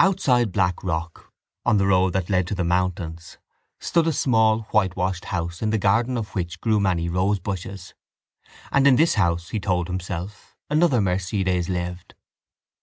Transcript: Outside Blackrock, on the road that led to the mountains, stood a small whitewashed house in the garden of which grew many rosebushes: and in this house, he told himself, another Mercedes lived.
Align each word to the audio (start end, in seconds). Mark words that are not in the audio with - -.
Outside 0.00 0.52
Blackrock, 0.52 1.30
on 1.66 1.76
the 1.76 1.86
road 1.86 2.14
that 2.14 2.30
led 2.30 2.46
to 2.46 2.54
the 2.54 2.64
mountains, 2.64 3.36
stood 3.78 4.06
a 4.06 4.12
small 4.14 4.62
whitewashed 4.72 5.26
house 5.26 5.60
in 5.60 5.68
the 5.68 5.76
garden 5.76 6.16
of 6.16 6.34
which 6.34 6.62
grew 6.62 6.80
many 6.80 7.10
rosebushes: 7.10 7.92
and 8.72 8.86
in 8.86 8.96
this 8.96 9.16
house, 9.16 9.50
he 9.50 9.60
told 9.60 9.88
himself, 9.88 10.56
another 10.70 11.02
Mercedes 11.02 11.68
lived. 11.68 12.14